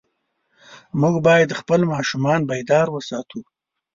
موږ 1.01 1.15
باید 1.27 1.57
خپل 1.59 1.79
ماشومان 1.93 2.39
بیدار 2.49 2.87
وساتو. 2.91 3.39